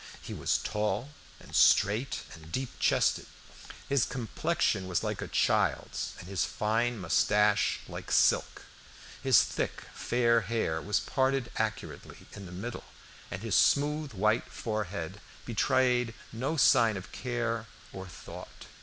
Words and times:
He 0.19 0.33
was 0.33 0.57
tall 0.57 1.09
and 1.39 1.53
straight 1.55 2.21
and 2.33 2.51
deep 2.51 2.79
chested. 2.79 3.27
His 3.87 4.03
complexion 4.03 4.87
was 4.87 5.03
like 5.03 5.21
a 5.21 5.27
child's, 5.27 6.13
and 6.17 6.27
his 6.27 6.43
fine 6.43 6.97
moustache 6.97 7.81
like 7.87 8.09
silk. 8.11 8.63
His 9.21 9.43
thick 9.43 9.81
fair 9.93 10.41
hair 10.41 10.81
was 10.81 10.99
parted 11.01 11.51
accurately 11.57 12.25
in 12.33 12.47
the 12.47 12.51
middle, 12.51 12.85
and 13.29 13.43
his 13.43 13.53
smooth, 13.53 14.13
white 14.13 14.51
forehead 14.51 15.21
betrayed 15.45 16.15
no 16.33 16.57
sign 16.57 16.97
of 16.97 17.11
care 17.11 17.67
or 17.93 18.07
thought. 18.07 18.65